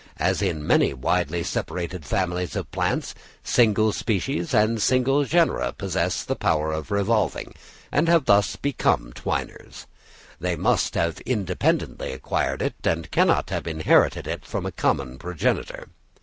As 0.17 0.41
in 0.41 0.65
many 0.65 0.95
widely 0.95 1.43
separated 1.43 2.03
families 2.05 2.55
of 2.55 2.71
plants, 2.71 3.13
single 3.43 3.93
species 3.93 4.51
and 4.51 4.81
single 4.81 5.25
genera 5.25 5.73
possess 5.73 6.23
the 6.23 6.35
power 6.35 6.71
of 6.71 6.89
revolving, 6.89 7.53
and 7.91 8.07
have 8.09 8.25
thus 8.25 8.55
become 8.55 9.13
twiners, 9.13 9.85
they 10.39 10.55
must 10.55 10.95
have 10.95 11.19
independently 11.19 12.13
acquired 12.13 12.63
it, 12.63 12.73
and 12.83 13.11
cannot 13.11 13.51
have 13.51 13.67
inherited 13.67 14.25
it 14.25 14.43
from 14.43 14.65
a 14.65 14.71
common 14.71 15.19
progenitor. 15.19 15.89